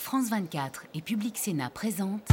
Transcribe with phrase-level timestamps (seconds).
[0.00, 2.32] France 24 et Public Sénat présentent.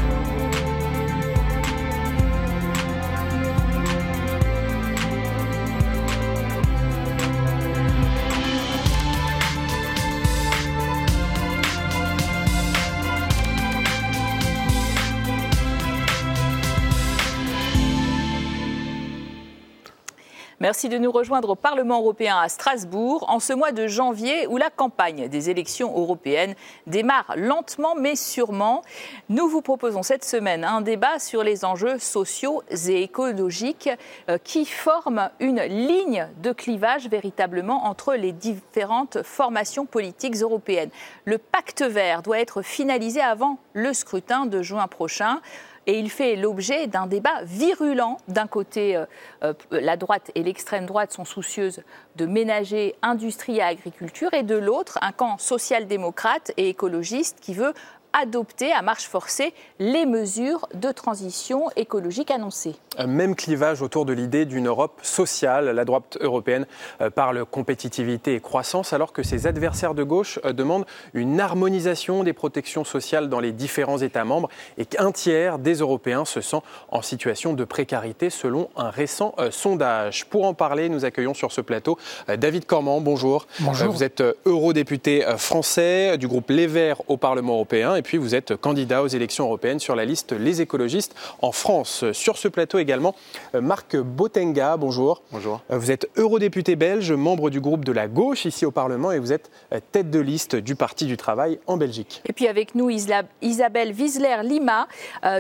[20.68, 24.58] Merci de nous rejoindre au Parlement européen à Strasbourg en ce mois de janvier où
[24.58, 26.56] la campagne des élections européennes
[26.88, 28.82] démarre lentement mais sûrement.
[29.30, 33.89] Nous vous proposons cette semaine un débat sur les enjeux sociaux et écologiques
[34.30, 40.89] euh, qui forment une ligne de clivage véritablement entre les différentes formations politiques européennes.
[41.23, 45.39] Le pacte vert doit être finalisé avant le scrutin de juin prochain
[45.87, 48.17] et il fait l'objet d'un débat virulent.
[48.27, 49.05] D'un côté, euh,
[49.43, 51.81] euh, la droite et l'extrême droite sont soucieuses
[52.17, 57.73] de ménager industrie et agriculture, et de l'autre, un camp social-démocrate et écologiste qui veut
[58.13, 62.75] adopter à marche forcée les mesures de transition écologique annoncées.
[63.05, 65.69] Même clivage autour de l'idée d'une Europe sociale.
[65.69, 66.66] La droite européenne
[67.02, 72.23] euh, parle compétitivité et croissance alors que ses adversaires de gauche euh, demandent une harmonisation
[72.23, 76.61] des protections sociales dans les différents États membres et qu'un tiers des Européens se sent
[76.89, 80.25] en situation de précarité selon un récent euh, sondage.
[80.25, 81.97] Pour en parler, nous accueillons sur ce plateau
[82.28, 83.02] David Cormand.
[83.02, 83.47] Bonjour.
[83.59, 83.91] Bonjour.
[83.91, 88.56] Vous êtes eurodéputé français du groupe Les Verts au Parlement européen et puis vous êtes
[88.56, 92.06] candidat aux élections européennes sur la liste Les écologistes en France.
[92.14, 93.16] Sur ce plateau également,
[93.56, 95.23] euh, Marc Botenga, bonjour.
[95.31, 95.62] Bonjour.
[95.72, 99.20] Euh, vous êtes eurodéputé belge, membre du groupe de la gauche ici au Parlement et
[99.20, 102.22] vous êtes euh, tête de liste du Parti du Travail en Belgique.
[102.25, 104.88] Et puis avec nous Isabelle Wiesler-Lima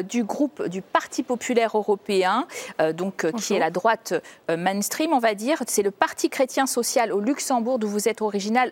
[0.09, 2.47] du groupe du Parti populaire européen,
[2.95, 4.13] donc, qui est la droite
[4.49, 5.61] mainstream, on va dire.
[5.67, 8.71] C'est le Parti chrétien social au Luxembourg d'où vous êtes original.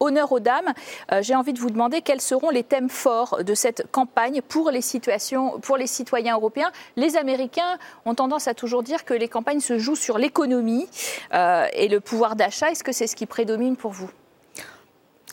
[0.00, 0.72] honneur aux dames.
[1.20, 4.80] J'ai envie de vous demander quels seront les thèmes fort de cette campagne pour les,
[4.80, 6.70] situations, pour les citoyens européens.
[6.96, 10.86] Les Américains ont tendance à toujours dire que les campagnes se jouent sur l'économie
[11.34, 12.70] euh, et le pouvoir d'achat.
[12.70, 14.10] Est-ce que c'est ce qui prédomine pour vous?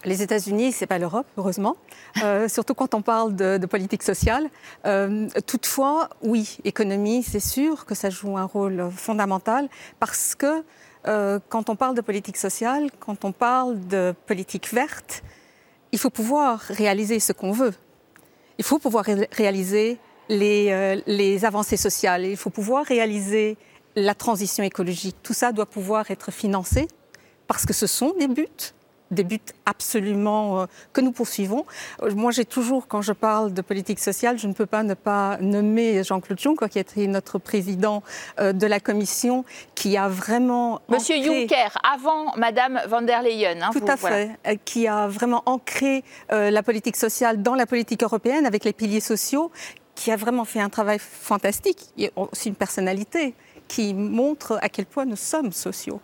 [0.04, 1.78] Les États-Unis, c'est pas l'Europe, heureusement,
[2.24, 4.50] euh, surtout quand on parle de, politique sociale.
[4.86, 9.70] Euh, toutefois, oui, économie, c'est sûr que ça joue un rôle fondamental
[10.00, 10.64] parce que
[11.04, 15.24] quand on parle de politique sociale, quand on parle de politique verte,
[15.92, 17.74] il faut pouvoir réaliser ce qu'on veut.
[18.58, 19.98] Il faut pouvoir réaliser
[20.30, 22.26] les, euh, les, avancées sociales.
[22.26, 23.58] Il faut pouvoir réaliser
[23.96, 25.18] la transition écologique.
[25.24, 26.88] Tout ça doit pouvoir être financé
[27.48, 28.48] parce que ce sont des buts
[29.12, 31.66] des buts absolument euh, que nous poursuivons.
[32.02, 34.94] Euh, moi, j'ai toujours, quand je parle de politique sociale, je ne peux pas ne
[34.94, 38.02] pas nommer Jean-Claude Juncker, qui été notre président
[38.40, 39.46] euh, de la Commission,
[39.76, 40.82] qui a vraiment...
[40.90, 43.62] Monsieur Juncker, avant Madame van der Leyen.
[43.62, 48.46] Hein, Tout à fait, qui a vraiment ancré la politique sociale dans la politique européenne
[48.46, 49.52] avec les piliers sociaux,
[49.96, 51.90] qui a vraiment fait un travail fantastique.
[52.00, 53.36] A aussi une personnalité
[53.68, 56.02] qui montre à quel point nous sommes sociaux.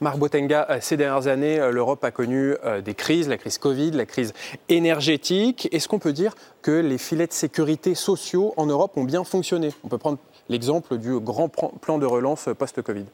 [0.00, 3.58] Marc Botenga, euh, ces dernières années, euh, l'Europe a connu euh, des crises, la crise
[3.58, 4.32] Covid, la crise
[4.68, 5.68] énergétique.
[5.72, 9.70] Est-ce qu'on peut dire que les filets de sécurité sociaux en Europe ont bien fonctionné?
[9.84, 10.18] On peut prendre
[10.48, 13.04] l'exemple du grand plan de relance post-Covid.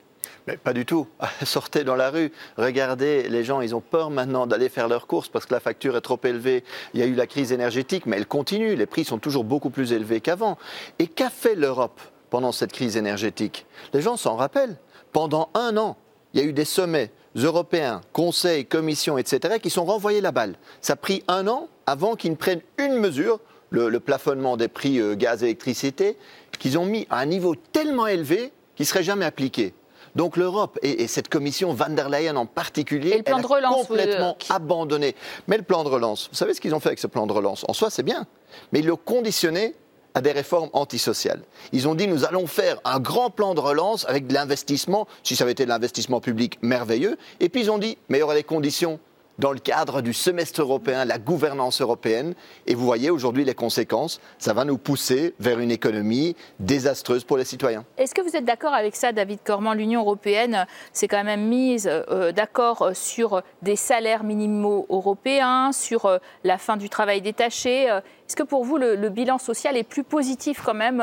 [0.46, 1.06] Mais pas du tout.
[1.44, 5.28] Sortez dans la rue, regardez, les gens, ils ont peur maintenant d'aller faire leurs courses
[5.28, 6.64] parce que la facture est trop élevée.
[6.92, 8.74] Il y a eu la crise énergétique, mais elle continue.
[8.74, 10.58] Les prix sont toujours beaucoup plus élevés qu'avant.
[10.98, 13.66] Et qu'a fait l'Europe pendant cette crise énergétique?
[13.92, 14.76] Les gens s'en rappellent.
[15.12, 15.96] Pendant un an,
[16.34, 20.56] il y a eu des sommets européens, conseils, commissions, etc., qui sont renvoyés la balle.
[20.80, 23.40] Ça a pris un an avant qu'ils ne prennent une mesure,
[23.70, 26.16] le, plafonnement des prix euh, gaz et électricité,
[26.58, 29.74] qu'ils ont mis à un niveau tellement élevé qu'il ne serait jamais appliqué.
[30.14, 35.16] Donc l'Europe et, cette commission van der Leyen en particulier, elle a complètement abandonné.
[35.48, 37.32] Mais le plan de relance, vous savez ce qu'ils ont fait avec ce plan de
[37.32, 37.64] relance?
[37.66, 38.26] En soi, c'est bien,
[38.72, 39.74] mais ils l'ont conditionné
[40.14, 41.42] à des réformes antisociales.
[41.72, 45.36] Ils ont dit nous allons faire un grand plan de relance avec de l'investissement, si
[45.36, 47.18] ça avait été de l'investissement public, merveilleux.
[47.40, 49.00] Et puis ils ont dit mais il y aura des conditions
[49.38, 52.34] dans le cadre du semestre européen, la gouvernance européenne.
[52.66, 54.20] Et vous voyez aujourd'hui les conséquences.
[54.38, 57.84] Ça va nous pousser vers une économie désastreuse pour les citoyens.
[57.98, 61.88] Est-ce que vous êtes d'accord avec ça, David Cormand L'Union européenne s'est quand même mise
[61.90, 67.90] euh, d'accord sur des salaires minimaux européens, sur euh, la fin du travail détaché.
[67.90, 67.98] Euh,
[68.28, 71.02] est-ce que pour vous, le, bilan social est plus positif quand même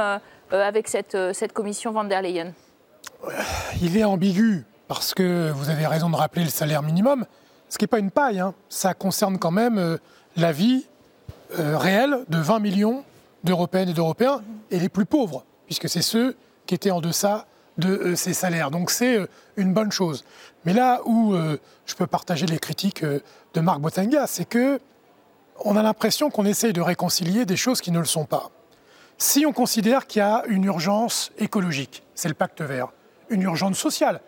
[0.49, 2.53] avec cette, cette commission van der Leyen?
[3.81, 7.25] Il est ambigu parce que vous avez raison de rappeler le salaire minimum
[7.71, 8.53] ce qui n'est pas une paille, hein.
[8.67, 9.97] ça concerne quand même euh,
[10.35, 10.85] la vie
[11.57, 13.05] euh, réelle de 20 millions
[13.45, 16.35] d'Européennes et d'Européens, et les plus pauvres, puisque c'est ceux
[16.65, 17.47] qui étaient en deçà
[17.77, 18.71] de euh, ces salaires.
[18.71, 19.25] Donc c'est
[19.55, 20.25] une bonne chose.
[20.65, 21.33] Mais là où
[21.85, 24.79] je peux partager les critiques de Marc Botenga, c'est que
[25.63, 28.51] on a l'impression qu'on essaye de réconcilier des choses qui ne le sont pas.
[29.17, 32.89] Si on considère qu'il y a une urgence écologique, c'est le pacte vert,
[33.29, 34.21] une urgence sociale,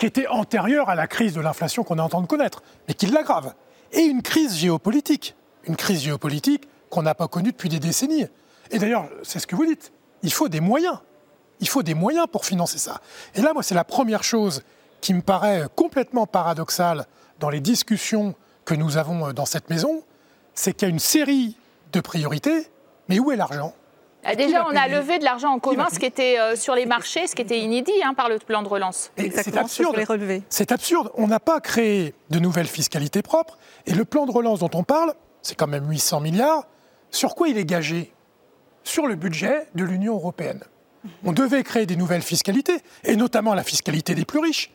[0.00, 2.94] qui était antérieure à la crise de l'inflation qu'on est en train de connaître, mais
[2.94, 3.52] qui l'aggrave,
[3.92, 8.26] et une crise géopolitique, une crise géopolitique qu'on n'a pas connue depuis des décennies.
[8.70, 9.92] Et d'ailleurs, c'est ce que vous dites,
[10.22, 10.98] il faut des moyens.
[11.60, 13.02] Il faut des moyens pour financer ça.
[13.34, 14.62] Et là, moi, c'est la première chose
[15.02, 17.04] qui me paraît complètement paradoxale
[17.38, 20.02] dans les discussions que nous avons euh, dans cette maison,
[20.54, 21.58] c'est qu'il y a une série
[21.92, 22.68] de priorités,
[23.08, 23.74] mais où est l'argent?
[24.36, 27.26] Déjà, on a levé de l'argent en commun, ce qui était euh, sur les marchés,
[27.26, 29.10] ce qui était inédit hein, par le plan de relance.
[29.16, 29.96] C'est absurde.
[30.48, 31.10] C'est absurde.
[31.14, 33.58] On n'a pas créé de nouvelles fiscalités propres.
[33.86, 36.66] Et le plan de relance dont on parle, c'est quand même 800 milliards.
[37.10, 38.12] Sur quoi il est gagé?
[38.84, 40.60] Sur le budget de l'Union européenne.
[41.24, 44.70] On devait créer des nouvelles fiscalités, et notamment la fiscalité des plus riches.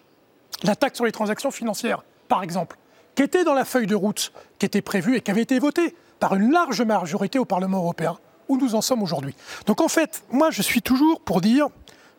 [0.64, 2.78] La taxe sur les transactions financières, par exemple,
[3.14, 5.96] qui était dans la feuille de route, qui était prévue et qui avait été votée
[6.20, 9.36] par une large majorité au Parlement européen, où nous en sommes aujourd'hui.
[9.66, 11.68] Donc en fait, moi je suis toujours pour dire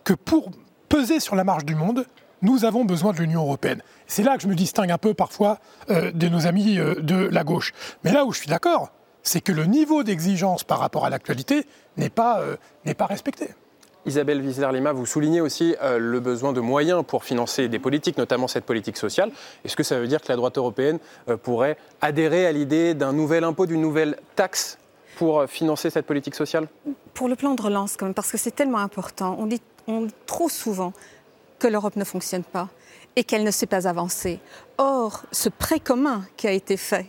[0.04, 0.50] que pour
[0.88, 2.06] peser sur la marge du monde,
[2.42, 3.82] nous avons besoin de l'Union européenne.
[4.06, 5.58] C'est là que je me distingue un peu parfois
[5.90, 7.72] euh, de nos amis euh, de la gauche.
[8.04, 8.92] Mais là où je suis d'accord,
[9.22, 12.56] c'est que le niveau d'exigence par rapport à l'actualité n'est pas, euh,
[13.00, 13.48] respecté.
[14.04, 18.64] Isabelle Wiesler-Lima, vous soulignez aussi le besoin de moyens pour financer des politiques, notamment cette
[18.64, 19.32] politique sociale.
[19.64, 21.00] Est-ce que ça veut dire que la droite européenne
[21.42, 24.78] pourrait adhérer à l'idée d'un nouvel impôt, d'une nouvelle taxe
[25.16, 26.68] pour euh, financer cette politique sociale?
[27.14, 29.36] Pour le plan de relance, parce que c'est tellement important.
[29.38, 29.60] On dit,
[30.26, 30.92] trop souvent
[31.58, 32.68] que l'Europe ne fonctionne pas
[33.16, 34.40] et qu'elle ne sait pas avancer.
[34.78, 37.06] Or, ce prêt commun qui a été fait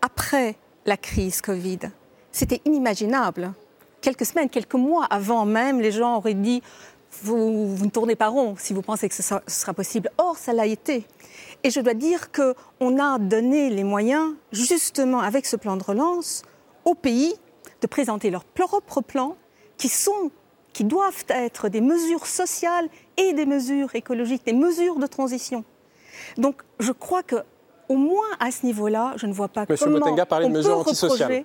[0.00, 0.56] après
[0.86, 1.80] la crise Covid,
[2.32, 3.52] c'était inimaginable
[4.04, 6.62] quelques semaines, quelques mois avant même, les gens auraient dit
[7.22, 10.10] vous, ne tournez pas rond si vous pensez que ce sera, possible.
[10.18, 11.06] Or, ça l'a été.
[11.62, 16.42] Et je dois dire qu'on a donné les moyens, justement avec ce plan de relance,
[16.84, 17.34] aux pays
[17.80, 19.36] de présenter leurs propres plans
[19.76, 20.30] qui sont
[20.72, 25.62] qui doivent être des mesures sociales et des mesures écologiques, des mesures de transition.
[26.36, 27.36] Donc, je crois que
[27.88, 30.78] au moins à ce niveau-là, je ne vois pas Monsieur comment Botenga parlait de mesures
[30.78, 31.44] antisociales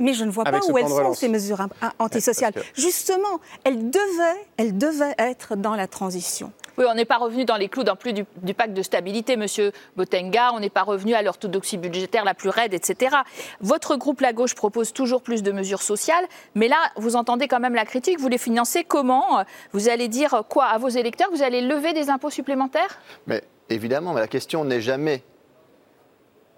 [0.00, 1.58] mais je ne vois pas où elles sont, ces mesures
[1.98, 2.54] antisociales.
[2.74, 6.52] Justement, elles devaient, elles devaient être dans la transition.
[6.80, 10.52] Oui, on n'est pas revenu dans les clous du, pacte de stabilité, Monsieur Botenga.
[10.54, 13.16] On n'est pas revenu à l'orthodoxie budgétaire la plus raide, etc.
[13.60, 16.24] Votre groupe, la gauche, propose toujours plus de mesures sociales,
[16.54, 18.18] mais là, vous entendez quand même la critique.
[18.18, 19.44] Vous les financez comment?
[19.74, 21.28] Vous allez dire quoi à vos électeurs?
[21.30, 22.98] Vous allez lever des impôts supplémentaires?
[23.26, 25.22] Mais évidemment, mais la question n'est jamais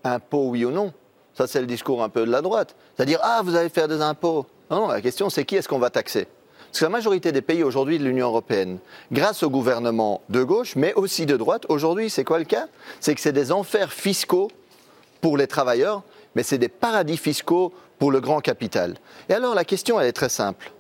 [0.05, 0.93] impôt oui ou non.
[1.35, 2.77] Ça, c'est le discours un peu de la droite.
[2.95, 4.47] C'est-à-dire, ah, vous allez faire des impôts.
[4.71, 6.29] Non, non, la question, c'est qui est-ce qu'on va taxer?
[6.73, 8.79] Parce que la majorité des pays aujourd'hui de l'Union européenne,
[9.13, 12.67] grâce au gouvernement de gauche, mais aussi de droite, aujourd'hui, c'est quoi le cas?
[12.99, 14.51] C'est que c'est des enfers fiscaux
[15.21, 16.03] pour les travailleurs,
[16.35, 18.97] mais c'est des paradis fiscaux pour le grand capital.
[19.29, 20.73] Et alors, la question, elle est très simple.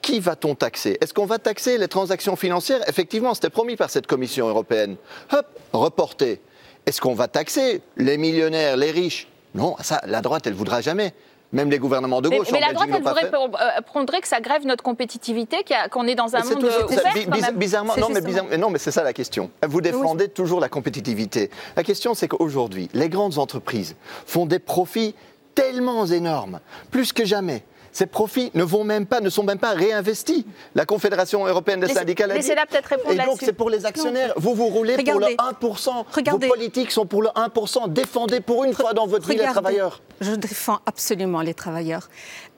[0.00, 0.96] Qui va-t-on taxer?
[1.00, 2.88] Est-ce qu'on va taxer les transactions financières?
[2.88, 4.94] Effectivement, c'était promis par cette Commission européenne.
[5.32, 6.40] Hop, reporté.
[6.86, 9.26] Est-ce qu'on va taxer les millionnaires, les riches?
[9.56, 11.14] Non, ça, la droite, elle voudra jamais.
[11.54, 12.48] Même les gouvernements de gauche.
[12.52, 16.16] Mais, mais la droite, elle voudrait, euh, prendrait que ça grève notre compétitivité, qu'on est
[16.16, 17.52] dans un monde ouvert.
[17.54, 19.50] bizarrement, non mais, non, mais c'est ça la question.
[19.66, 21.50] Vous défendez toujours la compétitivité.
[21.76, 23.96] La question, c'est qu'aujourd'hui, les grandes entreprises
[24.26, 25.14] font des profits
[25.54, 27.62] tellement énormes, plus que jamais
[27.94, 30.44] ces profits ne vont même pas, ne sont même pas réinvestis.
[30.74, 32.48] La Confédération européenne des syndicats l'a dit.
[32.48, 34.34] peut-être répondre Et donc c'est pour les actionnaires.
[34.36, 36.04] Vous vous roulez pour le 1%.
[36.12, 36.48] Regardez.
[36.48, 37.92] Vos politiques sont pour le 1%.
[37.92, 40.02] Défendez pour une fois dans votre vie les travailleurs.
[40.20, 42.08] Je défends absolument les travailleurs.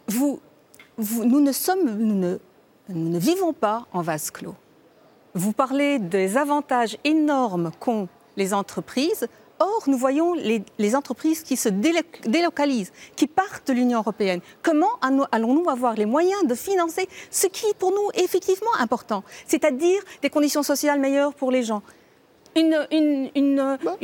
[0.09, 0.41] Vous,
[0.97, 2.39] nous ne sommes, nous ne,
[2.89, 4.55] nous ne vivons pas en vase clos.
[5.35, 9.29] Vous parlez des avantages énormes qu'ont les entreprises
[9.59, 14.41] Or, nous voyons les, entreprises qui se délocalisent, qui partent de l'Union européenne.
[14.63, 14.91] Comment
[15.33, 20.31] allons-nous avoir les moyens de financer ce qui, pour nous, est effectivement important, c'est-à-dire des
[20.31, 21.83] conditions sociales meilleures pour les gens,
[22.57, 23.97] une, bah.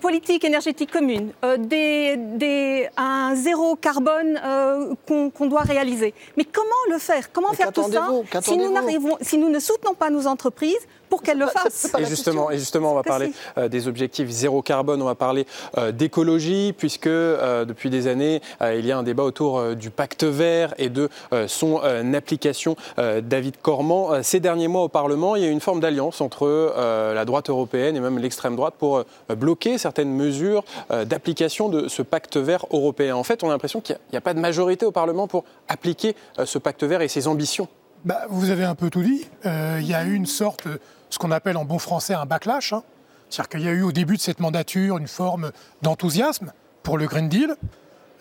[0.00, 6.14] politique énergétique commune, euh, des, un zéro carbone euh, qu'on doit réaliser.
[6.36, 7.32] Mais comment le faire?
[7.32, 8.08] Comment faire tout ça
[8.42, 8.74] si nous,
[9.20, 12.92] si nous ne soutenons pas nos entreprises pour qu'elles le fassent et justement, et justement,
[12.92, 15.46] on va parler euh, des objectifs zéro carbone, on va parler
[15.92, 20.88] d'écologie, puisque depuis des années, il y a un débat autour du pacte vert et
[20.88, 21.08] de
[21.46, 21.80] son
[22.14, 22.76] application.
[22.96, 26.74] David Cormand, ces derniers mois au Parlement, il y a une forme d'alliance entre
[27.14, 32.02] la droite européenne même l'extrême droite pour euh, bloquer certaines mesures euh, d'application de ce
[32.02, 33.16] pacte vert européen.
[33.16, 36.14] En fait, on a l'impression qu'il n'y a, pas de majorité au Parlement pour appliquer
[36.38, 37.68] euh, ce pacte vert et ses ambitions.
[38.04, 39.26] Bah, vous avez un peu tout dit.
[39.44, 40.66] Il y a eu une sorte,
[41.10, 42.72] ce qu'on appelle en bon français un backlash.
[42.72, 42.82] Hein.
[43.28, 45.52] C'est-à-dire qu'il y a eu au début de cette mandature une forme
[45.82, 46.52] d'enthousiasme
[46.82, 47.54] pour le Green Deal,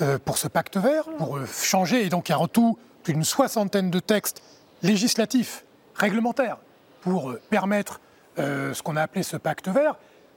[0.02, 2.06] euh, pour ce pacte vert, pour euh, changer.
[2.06, 2.78] Et donc il y a en tout
[3.08, 4.44] une soixantaine de textes
[4.84, 5.66] législatifs,
[5.96, 6.58] réglementaires,
[7.02, 8.02] pour euh, permettre
[8.38, 9.96] ce qu'on a appelé ce pacte vert,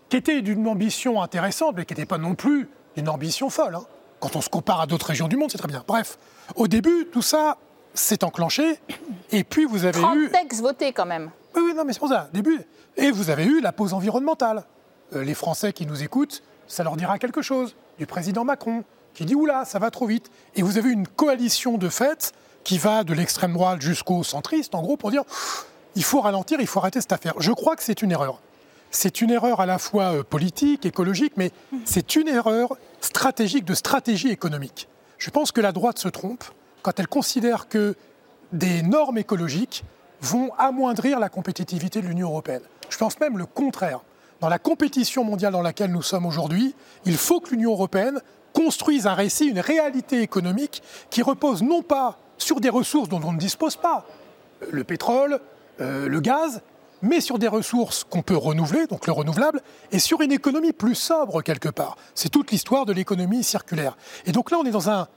[0.08, 3.76] qui était d'une ambition intéressante, mais qui n'était pas non plus d'une ambition folle.
[3.76, 3.84] Hein.
[4.18, 5.84] Quand on se compare à d'autres régions du monde, c'est très bien.
[5.86, 6.18] Bref,
[6.56, 7.58] au début, tout ça
[7.94, 8.80] s'est enclenché,
[9.30, 10.30] et puis vous avez 30 eu...
[10.30, 11.30] textes votés quand même.
[11.54, 12.60] Oui, oui, non, mais c'est pour ça, début.
[12.96, 14.64] Et vous avez eu la pause environnementale.
[15.12, 17.74] les Français qui nous écoutent, ça leur dira quelque chose.
[17.98, 20.30] Du président Macron, qui dit oula, ça va trop vite.
[20.54, 22.32] Et vous avez une coalition de fait
[22.64, 25.24] qui va de l'extrême droite jusqu'au centriste, en gros, pour dire
[25.94, 27.34] il faut ralentir, il faut arrêter cette affaire.
[27.38, 28.40] Je crois que c'est une erreur.
[28.90, 31.50] C'est une erreur à la fois euh, politique, écologique, mais
[31.84, 34.88] c'est une erreur stratégique de stratégie économique.
[35.18, 36.44] Je pense que la droite se trompe
[36.82, 37.94] quand elle considère que
[38.52, 39.84] des normes écologiques
[40.22, 42.62] vont amoindrir la compétitivité de l'Union européenne.
[42.88, 44.00] Je pense même le contraire.
[44.40, 46.74] Dans la compétition mondiale dans laquelle nous sommes aujourd'hui,
[47.04, 48.20] il faut que l'Union européenne
[48.52, 53.32] construisent un récit, une réalité économique qui repose non pas sur des ressources dont on
[53.32, 54.04] ne dispose pas,
[54.70, 55.40] le pétrole,
[55.80, 56.62] euh, le gaz,
[57.02, 59.60] mais sur des ressources qu'on peut renouveler, donc le renouvelable,
[59.90, 61.96] et sur une économie plus sobre quelque part.
[62.14, 63.96] C'est toute l'histoire de l'économie circulaire.
[64.26, 65.08] Et donc là, on est dans un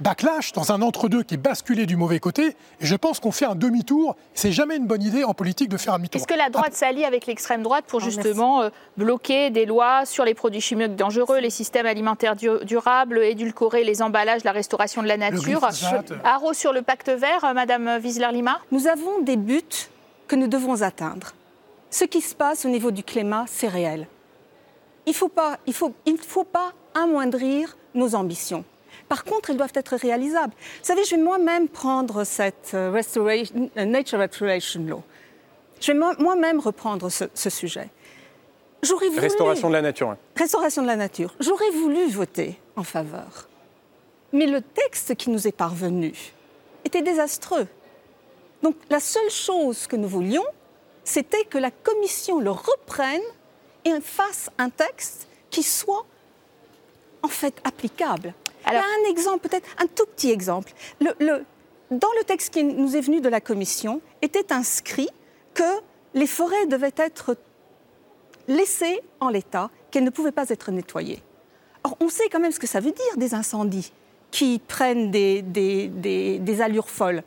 [0.00, 2.56] backlash, dans un entre-deux qui est basculé du mauvais côté.
[2.80, 4.16] Et je pense qu'on fait un demi-tour.
[4.34, 6.20] C'est jamais une bonne idée en politique de faire un demi-tour.
[6.20, 10.04] Est-ce que la droite s'allie avec l'extrême droite pour ah, justement euh, bloquer des lois
[10.06, 15.08] sur les produits chimiques dangereux, les systèmes alimentaires durables, édulcorer les emballages, la restauration de
[15.08, 15.66] la nature?
[16.24, 19.62] Haro sur le pacte vert, euh, Madame Wiesler-Lima Nous avons des buts
[20.26, 21.34] que nous devons atteindre.
[21.90, 24.06] Ce qui se passe au niveau du climat, c'est réel.
[25.06, 28.64] Il ne faut, pas, il faut, il faut pas amoindrir nos ambitions.
[29.10, 30.52] Par contre, elles doivent être réalisables.
[30.56, 35.02] Vous savez, je vais moi-même prendre cette euh, euh, Nature Restoration Law.
[35.80, 37.88] Je vais moi-même reprendre ce, sujet.
[38.84, 40.16] Voulu, Restauration de la nature.
[40.36, 41.34] Restauration de la nature.
[41.40, 43.48] J'aurais voulu voter en faveur.
[44.32, 46.14] Mais le texte qui nous est parvenu
[46.84, 47.66] était désastreux.
[48.62, 50.46] Donc la seule chose que nous voulions,
[51.02, 53.20] c'était que la Commission le reprenne
[53.84, 56.06] et fasse un texte qui soit
[57.22, 58.34] en fait applicable.
[58.66, 60.72] Il y a un exemple, peut-être un tout petit exemple.
[61.00, 61.44] Le,
[61.90, 65.08] dans le texte qui nous est venu de la Commission, était inscrit
[65.54, 65.62] que
[66.14, 67.36] les forêts devaient être
[68.48, 71.22] laissées en l'état, qu'elles ne pouvaient pas être nettoyées.
[71.84, 73.92] Or, on sait quand même ce que ça veut dire des incendies
[74.30, 77.22] qui prennent des allures folles.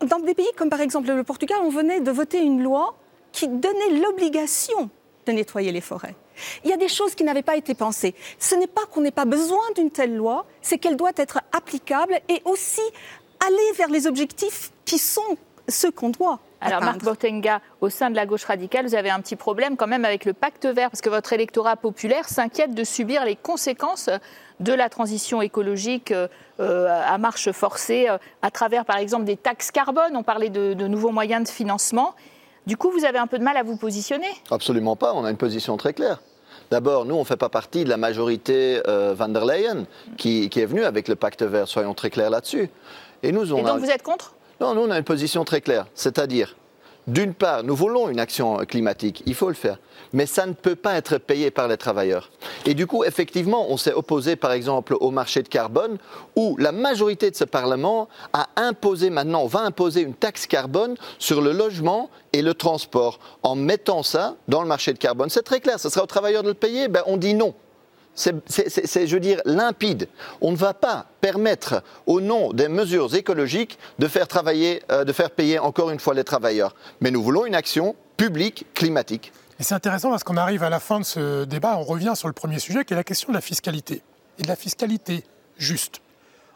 [0.00, 2.96] Dans des pays comme par exemple le Portugal, on venait de voter une loi
[3.32, 4.90] qui donnait l'obligation
[5.26, 6.14] de nettoyer les forêts.
[6.64, 8.14] Il y a des choses qui n'avaient pas été pensées.
[8.38, 12.20] Ce n'est pas qu'on n'ait pas besoin d'une telle loi, c'est qu'elle doit être applicable
[12.28, 12.82] et aussi
[13.46, 15.36] aller vers les objectifs qui sont
[15.68, 16.40] ceux qu'on doit.
[16.60, 19.86] Alors Marc Botenga, au sein de la gauche radicale, vous avez un petit problème quand
[19.86, 24.08] même avec le pacte vert, parce que votre électorat populaire s'inquiète de subir les conséquences
[24.60, 29.70] de la transition écologique euh, à marche forcée, euh, à travers par exemple des taxes
[29.70, 32.14] carbone, on parlait de nouveaux moyens de financement.
[32.66, 35.30] Du coup, vous avez un peu de mal à vous positionner Absolument pas, on a
[35.30, 36.22] une position très claire.
[36.70, 39.84] D'abord, nous, on ne fait pas partie de la majorité euh, van der Leyen
[40.16, 42.70] qui, est venue avec le pacte vert, soyons très clairs là-dessus.
[43.22, 44.34] Et, nous, on Et donc vous êtes contre?
[44.60, 45.86] Non, nous, on a une position très claire.
[45.94, 46.56] C'est-à-dire,
[47.06, 49.78] d'une part, nous voulons une action climatique, il faut le faire,
[50.12, 52.30] mais ça ne peut pas être payé par les travailleurs.
[52.66, 55.98] Et du coup, effectivement, on s'est opposé, par exemple, au marché de carbone,
[56.36, 61.40] où la majorité de ce Parlement a imposé maintenant, va imposer une taxe carbone sur
[61.40, 65.28] le logement et le transport, en mettant ça dans le marché de carbone.
[65.28, 67.54] C'est très clair, ce sera aux travailleurs de le payer, ben, on dit non.
[68.14, 70.08] C'est, je veux dire, limpide.
[70.40, 75.12] On ne va pas permettre, au nom des mesures écologiques, de faire, travailler, euh, de
[75.12, 76.74] faire payer encore une fois les travailleurs.
[77.00, 79.32] Mais nous voulons une action publique climatique.
[79.58, 82.28] Et c'est intéressant parce qu'on arrive à la fin de ce débat, on revient sur
[82.28, 84.02] le premier sujet qui est la question de la fiscalité.
[84.38, 85.24] Et de la fiscalité
[85.56, 86.00] juste.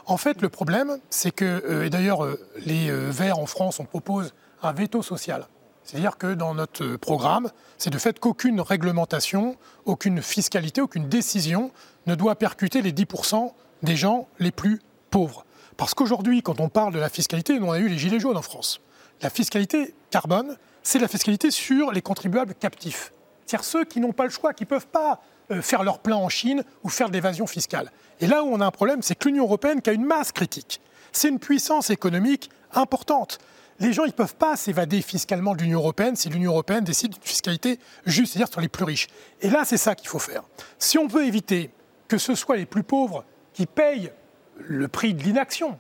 [0.07, 3.85] En fait, le problème, c'est que, euh, et d'ailleurs, euh, les Verts en France, on
[3.85, 5.47] propose un veto social.
[5.89, 11.71] C'est-à-dire que dans notre programme, c'est de fait qu'aucune réglementation, aucune fiscalité, aucune décision
[12.07, 13.53] ne doit percuter les 10%
[13.83, 15.47] des gens les plus pauvres.
[15.79, 18.43] Parce qu'aujourd'hui, quand on parle de la fiscalité, on a eu les gilets jaunes en
[18.43, 18.83] France.
[19.23, 23.15] La fiscalité carbone, c'est la fiscalité sur les contribuables captifs.
[23.47, 26.17] C'est-à-dire ceux qui n'ont pas le choix, qui ne peuvent pas euh, faire leur plein
[26.17, 27.91] en Chine ou faire de l'évasion fiscale.
[28.21, 30.33] Et là où on a un problème, c'est que l'Union européenne, qui a une masse
[30.33, 33.39] critique, c'est une puissance économique importante
[33.81, 37.23] les gens ne peuvent pas s'évader fiscalement de l'Union européenne si l'Union européenne décide d'une
[37.23, 39.09] fiscalité juste, c'est-à-dire sur les plus riches.
[39.41, 40.43] Et là, c'est ça qu'il faut faire.
[40.79, 41.71] Si on veut éviter
[42.09, 44.13] que ce soit les plus pauvres qui payent
[44.57, 45.79] le prix de l'inaction,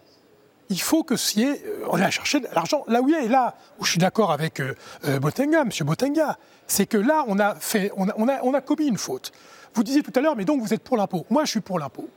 [0.71, 1.57] il faut que si euh,
[1.88, 3.25] on a cherché l'argent là où il est.
[3.25, 4.75] Et là où je suis d'accord avec euh,
[5.07, 5.71] euh, Botenga, M.
[5.81, 7.57] Botenga, c'est que là, on, a,
[7.97, 9.33] on a commis une faute.
[9.75, 11.25] Vous disiez tout à l'heure, mais donc vous êtes pour l'impôt.
[11.31, 12.09] Moi, je suis pour l'impôt.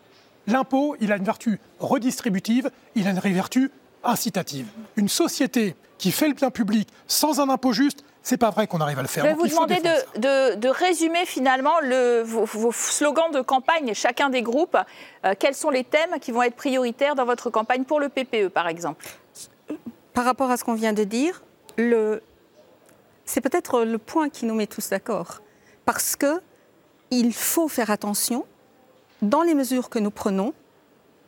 [0.47, 3.71] L'impôt, il a une vertu redistributive, il a une vertu
[4.03, 4.67] incitative.
[4.95, 8.81] Une société qui fait le bien public sans un impôt juste, c'est pas vrai qu'on
[8.81, 9.23] arrive à le faire.
[9.23, 13.93] Je vais vous demander de, de, de, résumer finalement le, vos, vos, slogans de campagne,
[13.93, 14.77] chacun des groupes.
[15.25, 18.49] Euh, quels sont les thèmes qui vont être prioritaires dans votre campagne pour le PPE,
[18.49, 19.05] par exemple?
[20.13, 21.41] Par rapport à ce qu'on vient de dire,
[21.77, 22.21] le...
[23.25, 25.41] c'est peut-être le point qui nous met tous d'accord.
[25.85, 26.41] Parce que
[27.09, 28.45] il faut faire attention,
[29.21, 30.53] dans les mesures que nous prenons,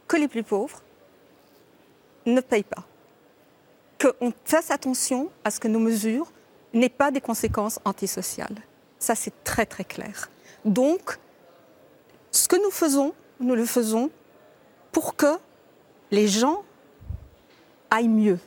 [0.07, 0.82] que les plus pauvres
[2.25, 2.83] ne payent pas.
[3.99, 6.31] Qu'on fasse attention à ce que nos mesures
[6.73, 8.57] n'aient pas des conséquences antisociales.
[8.99, 10.29] Ça, c'est très très clair.
[10.65, 11.19] Donc,
[12.31, 14.09] ce que nous faisons, nous le faisons
[14.91, 15.37] pour que
[16.11, 16.63] les gens
[17.89, 18.39] aillent mieux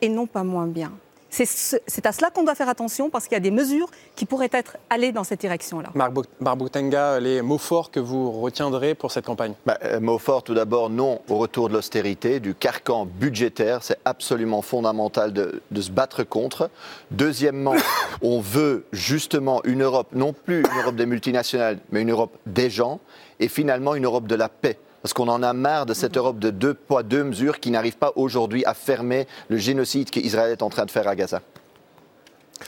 [0.00, 0.92] et non pas moins bien.
[1.30, 4.50] C'est à cela qu'on doit faire attention parce qu'il y a des mesures qui pourraient
[4.52, 5.90] être allées dans cette direction-là.
[5.94, 9.54] Marc Barboutenga, les mots forts que vous retiendrez pour cette campagne?
[9.64, 13.82] Bah, euh, Mots forts, tout d'abord, non au retour de l'austérité, du carcan budgétaire.
[13.82, 16.68] C'est absolument fondamental de, de, se battre contre.
[17.10, 17.74] Deuxièmement,
[18.22, 22.70] on veut justement une Europe, non plus une Europe des multinationales, mais une Europe des
[22.70, 23.00] gens.
[23.38, 26.38] Et finalement, une Europe de la paix parce qu'on en a marre de cette Europe
[26.38, 30.62] de deux poids, deux mesures qui n'arrive pas aujourd'hui à fermer le génocide qu'Israël est
[30.62, 31.40] en train de faire à Gaza.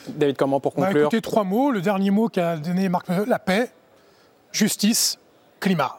[0.09, 1.71] David, comment pour conclure bah, Écoutez, trois mots.
[1.71, 3.71] Le dernier mot qu'a donné Marc la paix,
[4.51, 5.19] justice,
[5.61, 5.99] climat.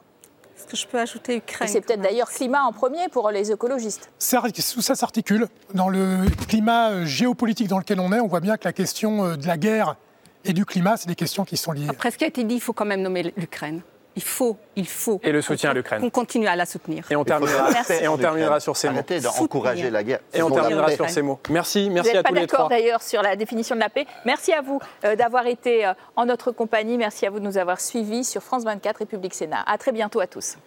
[0.57, 4.09] Est-ce que je peux ajouter Ukraine C'est peut-être d'ailleurs climat en premier pour les écologistes.
[4.17, 5.47] Ça, tout ça s'articule.
[5.73, 9.25] Dans le climat euh, géopolitique dans lequel on est, on voit bien que la question
[9.25, 9.95] euh, de la guerre
[10.45, 11.87] et du climat, c'est des questions qui sont liées.
[11.89, 13.81] Après ce qui a été dit, il faut quand même nommer l'Ukraine
[14.15, 15.19] il faut, il faut.
[15.23, 16.01] Et le soutien à l'Ukraine.
[16.01, 17.05] Qu'on continue à la soutenir.
[17.09, 17.69] Et on terminera,
[18.01, 18.93] et on terminera sur ces mots.
[18.93, 20.19] Arrêtez d'encourager la guerre.
[20.33, 21.39] Et on terminera sur ces mots.
[21.49, 22.57] Merci, merci Vous à tous les trois.
[22.57, 24.05] Pas d'accord d'ailleurs sur la définition de la paix.
[24.25, 26.97] Merci à vous euh, d'avoir été euh, en notre compagnie.
[26.97, 29.63] Merci à vous de nous avoir suivis sur France 24 République Sénat.
[29.65, 30.57] À très bientôt à tous.